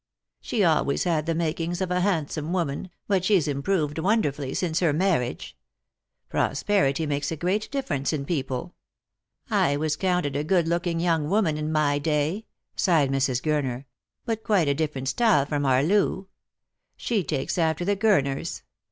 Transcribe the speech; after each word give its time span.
"She 0.41 0.63
always 0.63 1.03
had 1.03 1.27
the 1.27 1.35
makings 1.35 1.79
of 1.79 1.91
a 1.91 1.99
handsome 2.01 2.53
woman, 2.53 2.89
but 3.07 3.23
she's 3.23 3.47
improved 3.47 3.99
wonderfully 3.99 4.55
since 4.55 4.79
her 4.79 4.93
marriage. 4.93 5.55
Prosperity 6.27 7.05
makes 7.05 7.31
a 7.31 7.35
great 7.35 7.69
difference 7.69 8.11
in 8.11 8.25
people. 8.25 8.73
I 9.51 9.77
was 9.77 9.95
counted 9.95 10.35
a 10.35 10.43
good 10.43 10.65
ooking 10.65 10.99
young 10.99 11.29
woman 11.29 11.55
in 11.55 11.71
my 11.71 11.99
day," 11.99 12.47
sighed 12.75 13.11
Mrs. 13.11 13.43
Gurner," 13.43 13.85
but 14.25 14.43
quite 14.43 14.67
a 14.67 14.73
different 14.73 15.07
style 15.07 15.45
from 15.45 15.67
our 15.67 15.83
Loo. 15.83 16.29
She 16.97 17.23
takes 17.23 17.59
after 17.59 17.85
the 17.85 17.95
Gur 17.95 18.23
ners. 18.23 18.63